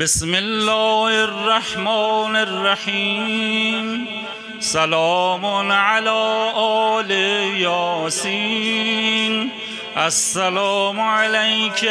[0.00, 4.08] بسم الله الرحمن الرحیم.
[4.60, 6.10] سلام على
[6.54, 7.10] آل
[7.56, 9.50] یاسین.
[9.96, 11.82] السلام عليك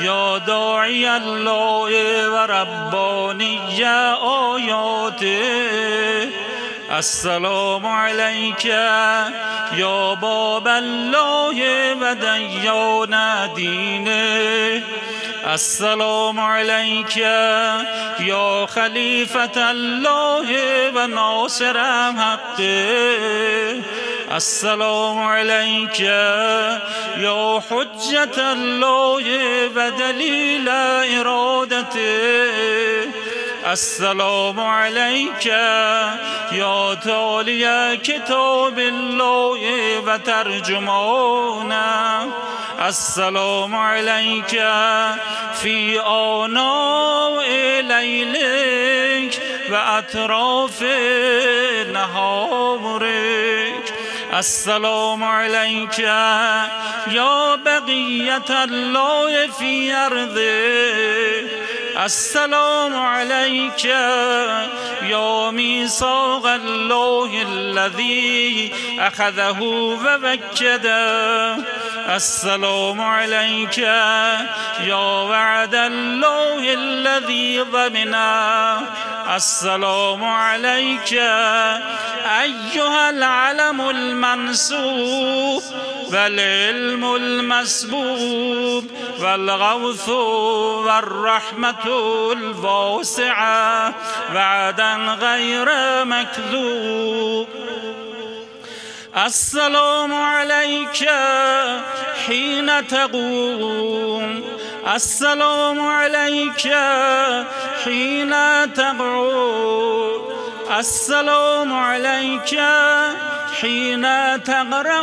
[0.00, 3.84] یا داعی الله و ربانی
[4.20, 5.42] آیاته.
[6.92, 13.14] السلام عليك یا باب الله و دیان
[13.54, 14.82] دینه
[15.54, 17.16] السلام عليك
[18.20, 20.48] يا خليفة الله
[20.94, 21.78] وناصر
[22.18, 23.80] حقه
[24.36, 29.24] السلام عليك يا حجة الله
[29.76, 30.68] ودليل
[31.18, 32.02] إرادته.
[33.66, 35.46] السلام عليك
[36.52, 41.72] يا تالي كتاب الله وترجمانه
[42.88, 44.50] السلام عليك
[45.62, 47.44] في آناء
[47.82, 50.82] ليلك وأطراف
[51.92, 53.22] نهارك.
[54.38, 71.56] السلام عليك يا بقية الله في أرضه السلام عليك يا ميثاق الله الذي أخذه ووكده
[72.08, 78.80] السلام عليك يا وعد الله الذي ضمنا
[79.36, 81.12] السلام عليك
[82.42, 85.62] أيها العلم المنسوب
[86.12, 88.84] والعلم المسبوب
[89.20, 91.86] والغوث والرحمة
[92.32, 93.94] الواسعة
[94.34, 95.68] وعدا غير
[96.04, 97.48] مكذوب.
[99.16, 101.08] السلام عليك
[102.26, 104.42] حين تقوم.
[104.94, 106.74] السلام عليك
[107.84, 108.30] حين
[108.74, 110.20] تقعد.
[110.78, 112.60] السلام عليك
[113.60, 114.02] حين
[114.44, 115.00] تقرأ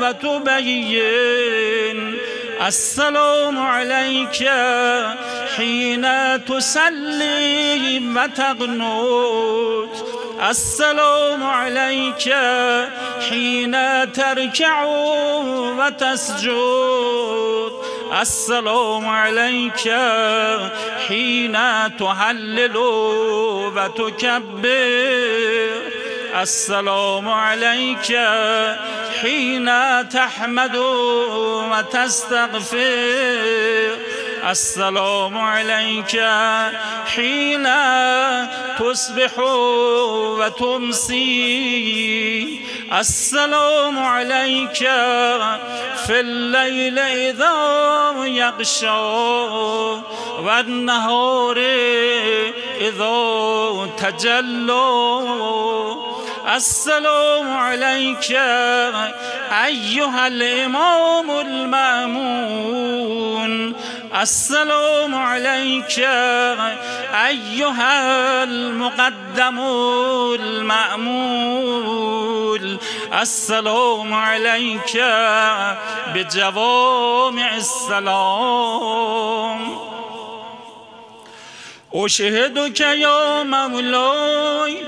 [0.00, 0.98] وتبين.
[2.66, 4.50] السلام عليك
[5.56, 6.04] حين
[6.44, 10.09] تسلي وتقنوت
[10.48, 12.34] السلام عليك
[13.30, 13.76] حين
[14.12, 14.84] تركع
[15.78, 17.72] وتسجد.
[18.20, 19.94] السلام عليك
[21.08, 21.56] حين
[21.98, 22.76] تهلل
[23.76, 24.70] وتكبر.
[26.42, 28.18] السلام عليك
[29.22, 29.68] حين
[30.08, 30.76] تحمد
[31.70, 32.80] وتستغفر.
[34.48, 36.20] السلام عليك
[37.14, 37.68] حين
[38.78, 39.38] تصبح
[40.38, 41.90] وتمسي.
[42.92, 44.78] السلام عليك
[46.06, 47.54] في الليل إذا
[48.24, 48.90] يغشى
[50.40, 51.58] والنهار
[52.80, 55.10] إذا تجلى.
[56.56, 58.32] السلام عليك
[59.64, 63.10] أيها الإمام المأمون.
[64.14, 65.98] السلام عليك
[67.26, 69.58] أيها المقدم
[70.40, 71.90] المأمول.
[73.20, 75.04] السلام عليك
[76.14, 78.80] بجوامع السلام.
[81.94, 84.84] أشهدك يا مولاي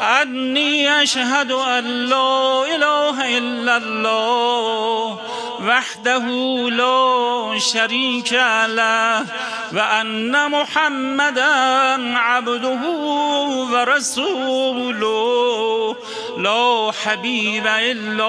[0.00, 5.18] أني أشهد أن لا إله إلا الله.
[5.60, 6.26] وحده
[6.70, 8.32] لا شريك
[8.66, 9.24] له
[9.74, 12.80] وأن محمدا عبده
[13.72, 15.16] ورسوله.
[16.38, 18.24] لا حبيب إلا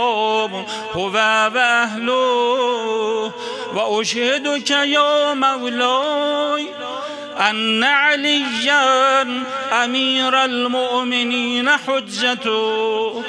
[0.96, 1.12] هو
[1.56, 3.32] وأهله.
[3.76, 6.68] وأشهدك يا مولاي
[7.50, 9.22] أن عليا
[9.84, 13.24] أمير المؤمنين حجته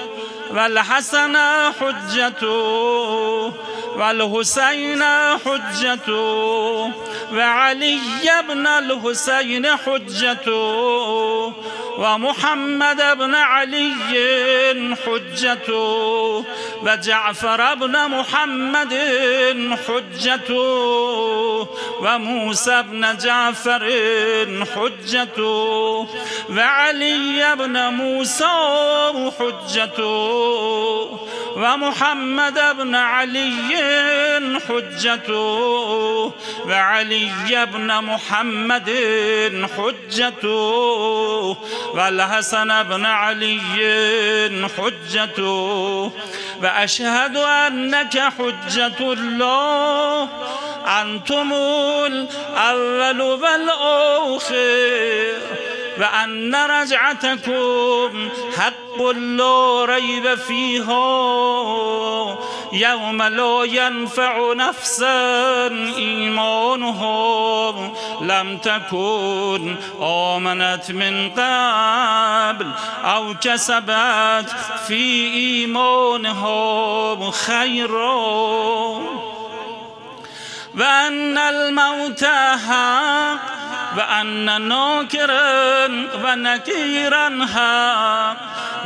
[0.55, 1.37] والحسن
[1.81, 3.53] حجته.
[3.99, 5.05] والحسين
[5.45, 6.93] حجته
[7.33, 8.01] وعلي
[8.49, 11.53] بن الحسين حجته
[11.99, 13.93] ومحمد بن علي
[15.07, 16.45] حجته
[16.83, 18.95] وجعفر بن محمد
[19.87, 21.69] حجته
[22.01, 23.85] وموسى بن جعفر
[24.75, 26.09] حجته
[26.51, 28.45] وعلي بن موسى
[29.39, 31.19] حجته
[31.57, 33.53] ومحمد بن علي
[34.69, 36.33] حجته
[36.67, 38.91] وعلي بن محمد
[39.77, 41.57] حجته
[41.95, 43.61] والحسن بن علي
[44.77, 46.13] حجته.
[46.63, 50.29] وأشهد أنك حجة الله
[50.87, 51.53] أنتم
[52.07, 54.59] الأول والآخر.
[55.99, 60.99] وأن رجعتكم حق لا ريب فيها
[62.73, 65.67] يوم لا ينفع نفسا
[65.97, 67.73] إيمانها.
[68.21, 72.71] لم تكن آمنت من قبل
[73.05, 74.57] أو كسبت
[74.87, 78.09] في إيمانها خيرا.
[80.79, 82.25] وأن الموت
[82.69, 83.58] حق
[83.99, 85.89] و ان ناکرا
[86.23, 88.37] و نکیرا هم.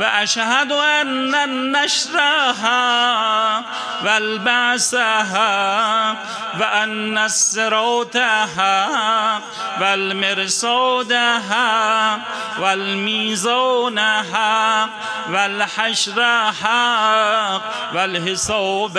[0.00, 2.18] وأشهد أن النشر
[2.62, 3.64] حق
[4.04, 4.94] والبعث
[5.34, 6.16] حق
[6.60, 8.16] وأن السروت
[8.56, 9.42] حق
[9.80, 11.14] والمرصاد
[11.50, 12.18] حق
[12.58, 14.00] والميزان
[14.32, 14.88] حق
[15.30, 17.62] والحشر حق
[17.94, 18.98] والحساب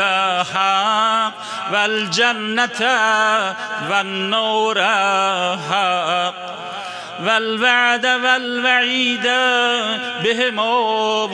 [0.54, 1.34] حق
[1.74, 2.82] والجنة
[3.90, 4.82] والنور
[5.72, 6.34] حق
[7.24, 9.28] والوعد والوعيد
[10.24, 10.60] بهم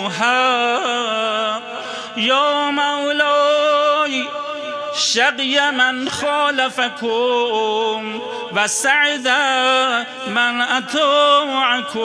[0.10, 1.62] حق
[2.18, 4.26] يا مولاي
[4.96, 7.60] شقي من خالفكم
[8.52, 9.28] وسعد
[10.28, 12.00] من أطوعكم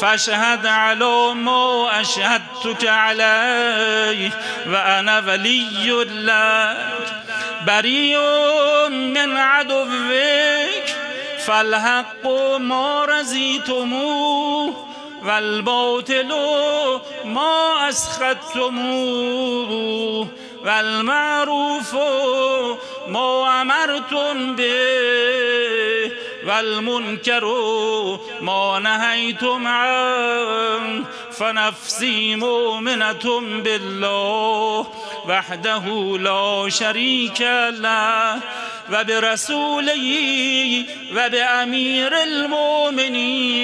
[0.00, 4.30] فاشهد على ما أشهدتك عليه
[4.66, 5.90] وأنا ولي
[6.24, 6.76] لك.
[7.66, 8.18] بريء
[8.88, 9.88] من عدوك.
[11.48, 12.26] فالحق
[12.60, 14.72] ما رزیتمو
[15.22, 16.32] و الباطل
[17.24, 18.56] ما اسخط
[20.64, 21.94] و المعروف
[23.08, 26.12] ما امرتم به
[26.46, 27.44] و المنکر
[28.40, 34.86] ما نهیتم عن فنفسی مؤمنتم بالله
[35.28, 37.40] وحده لا شریک
[37.70, 38.42] له
[38.90, 43.58] و به رسولی و به امیر المؤمنین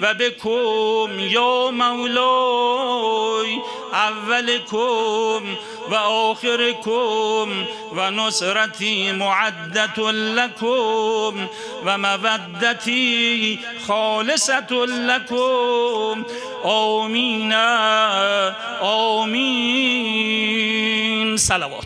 [0.00, 3.58] و به کم یا مولای
[3.92, 5.42] اول کم
[5.90, 11.48] و آخر کم و نصرتی معدت لکم
[11.84, 16.24] و مودتی خالصت لکم.
[16.62, 17.52] آمین
[18.82, 20.18] آمین.
[21.36, 21.77] سلوات.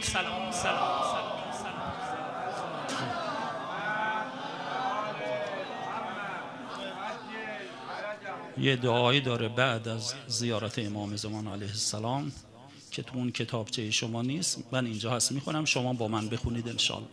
[8.63, 12.33] یه دعایی داره بعد از زیارت امام زمان علیه السلام
[12.91, 14.65] که تو اون کتابچه شما نیست.
[14.73, 17.09] من اینجا هست می‌خونم شما با من بخونید انشالله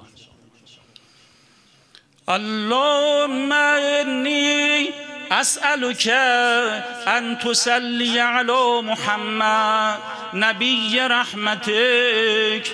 [2.28, 4.90] اللهم انی
[5.32, 6.08] اسألك
[7.08, 9.98] ان تصلی علی محمد
[10.34, 12.72] نبی رحمتک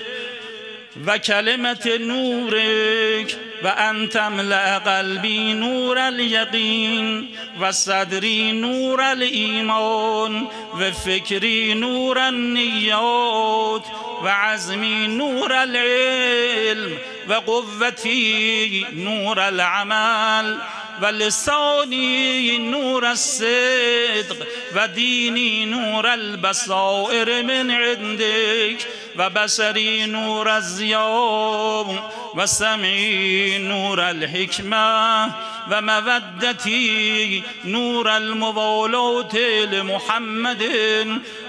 [1.05, 7.27] و کلمة نورک و ان تملأ قلبی نور الیقین
[7.59, 10.47] و صدری نور الایمان
[10.79, 13.83] و فکری نور النیات
[14.23, 16.97] و عزمی نور العلم
[17.29, 20.55] و قوتی نور العمل
[21.01, 28.85] و لسانی نور الصدق و دینی نور البصائر من عندك
[29.17, 31.99] و بصری نور الزیام
[32.35, 35.25] و سمعی نور الحکمه
[35.69, 39.35] و مودتی نور الموالات
[39.71, 40.61] لمحمد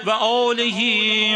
[0.04, 0.78] و آله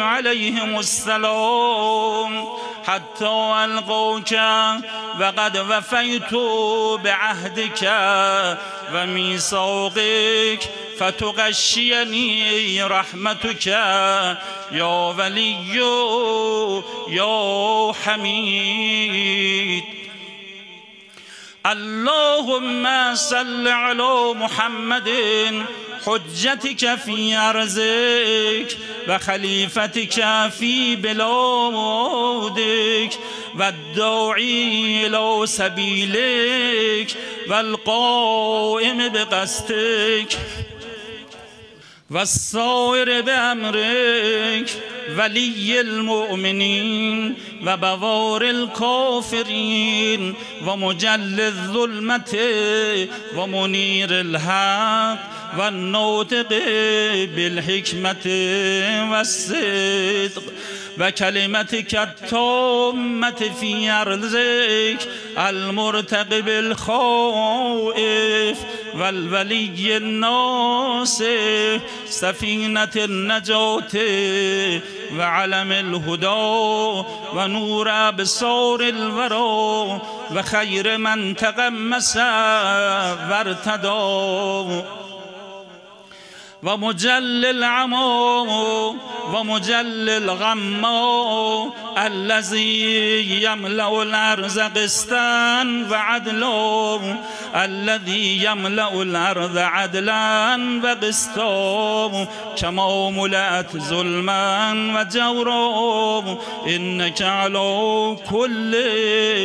[0.02, 2.46] علیهم السلام.
[2.90, 4.32] حتى القوك
[5.20, 6.34] وقد وفيت
[7.04, 7.82] بعهدك
[8.94, 10.60] وميثاقك
[10.98, 13.66] فتغشيني رحمتك.
[13.66, 15.76] يا ولي
[17.08, 19.84] يا حميد.
[21.66, 25.08] اللهم صل على محمد
[26.06, 28.76] حجتك في أرزك
[29.08, 31.90] وخليفتك في بلادك
[33.58, 37.16] والداعي إلى سبيلك
[37.48, 40.38] والقائم بقصدك
[42.10, 43.20] والصائر
[45.16, 50.36] ولی المؤمنین و بوار الكافرین
[50.66, 52.36] و مجل الظلمت
[53.36, 55.18] و منیر الحق
[55.58, 56.48] و ناطق
[57.36, 58.26] بالحکمت
[59.12, 60.42] و صدق
[60.98, 68.56] و کلمت کتامت في ارزک المرتقب الخائف
[68.94, 69.02] و
[69.96, 71.22] الناس
[72.08, 73.94] سفینت النجات
[75.18, 80.02] و علم الهدا و نور ابصار الورا
[80.34, 82.16] و خیر من تقمس
[83.30, 84.64] ورتدا
[86.62, 88.32] و مجل العما
[89.32, 96.98] و مجل الغما الذي يملأ الارض قسطا و عدلا
[97.56, 102.28] الذي يملأ الأرض عدلا وقسطا
[102.58, 108.76] كما ملأت ظلما وجورا إنك على كل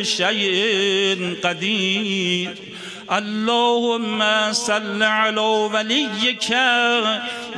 [0.03, 2.55] شيء قدير.
[3.11, 6.55] اللهم صل على وليك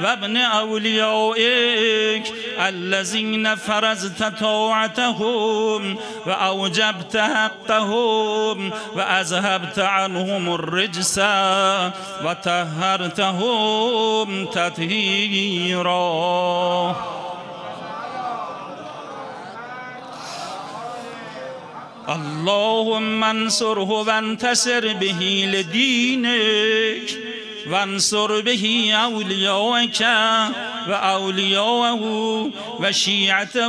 [0.03, 2.33] وابن أوليائك
[2.67, 11.19] الذين فرزت طاعتهم وأوجبت حقهم وأذهبت عنهم الرجس
[12.25, 13.67] وطهرتهم
[14.45, 15.97] تطهيرا.
[22.07, 27.17] اللهم انصره وانتصر به لدینک
[27.71, 30.01] وانصر به اولیاءك
[30.87, 33.67] و اولیاءه و شیعته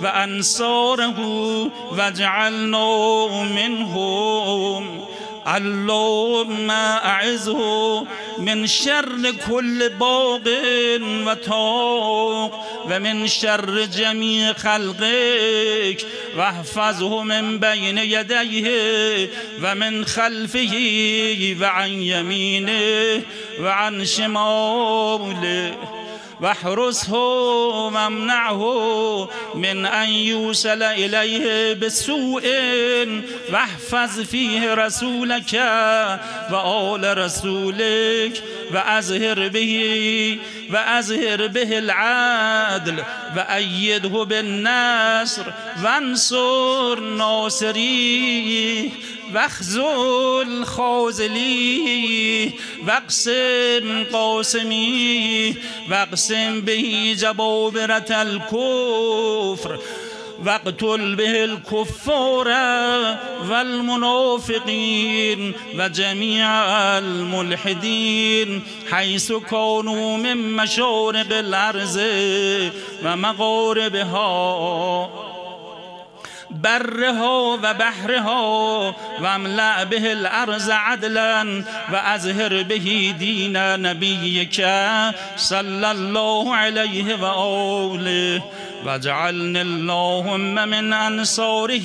[0.00, 1.14] و انصاره
[1.96, 4.84] و جعلنا منهم.
[5.46, 8.06] اللهم اعزه
[8.38, 10.48] من شر کل باغ
[11.26, 16.04] و تاق و من شر جمیع خلقک
[16.36, 19.30] و احفظه من بین یدیه
[19.62, 23.24] و من خلفه و عن یمینه
[23.60, 25.74] و عن شماله.
[26.40, 27.14] واحرسه
[27.94, 32.44] وامنعه من أن يوصل إليه بسوء.
[33.52, 35.54] واحفظ فيه رسولك
[36.52, 40.38] وآل رسولك وأزهر به
[40.72, 43.02] وأزهر به العدل
[43.36, 45.42] وأيده بالنصر
[45.84, 48.90] وانصر ناصريه
[49.34, 52.52] واخزل خازلی
[52.86, 55.56] واقسم قاسمی
[55.90, 59.78] واقسم به جبابرة الكفر
[60.46, 62.48] واقتل به الكفار
[63.50, 66.48] والمنافقين وجميع
[66.98, 72.00] الملحدين حيث كانوا من مشارق الأرض
[73.04, 74.14] ومغاربها
[76.62, 82.78] برها و بحرها و املع به الارض عدلا و ازهر به
[83.18, 88.42] دین نبی که صلی الله علیه و آله
[88.84, 91.80] واجعلنا اللهم من انصاره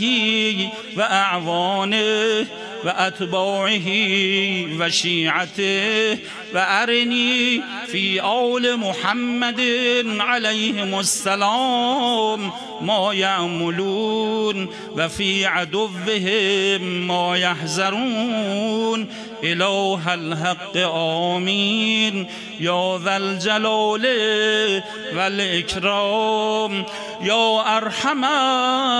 [0.98, 2.46] و اعوانه
[2.84, 6.14] و اتباعه و شیعته
[6.54, 9.60] و ارنی فی آل محمد
[10.30, 19.10] علیه السلام ما يعملون وفي عدوهم ما يحذرون.
[19.44, 22.28] إله الحق آمين.
[22.60, 24.84] يا ذا الجلال
[25.16, 26.86] والإكرام.
[27.22, 28.26] يا أرحم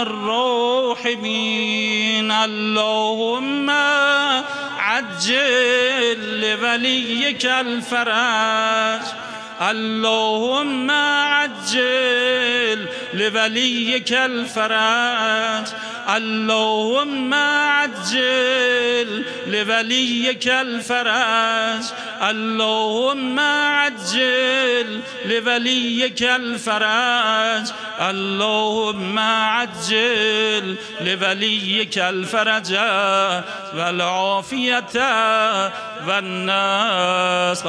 [0.08, 2.32] الراحمين.
[2.32, 3.70] اللهم
[4.80, 9.02] عجل لوليك الفرج
[9.62, 15.68] اللهم عجل لوليك الفرج
[16.16, 21.84] اللهم عجل لوليك الفرج
[22.30, 27.68] اللهم عجل لوليك الفرج
[28.00, 32.74] اللهم عجل لوليك الفرج.
[33.76, 34.94] والعافية
[36.08, 37.64] والناس.